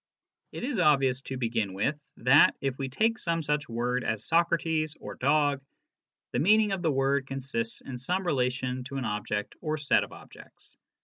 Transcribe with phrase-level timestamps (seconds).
[0.51, 4.95] It is obvious to begin with that, if we take some such word as" Socrates"
[4.99, 5.61] or" dog,"
[6.31, 10.11] the meaning of the word consists in some relation to an object or set of
[10.11, 10.75] objects.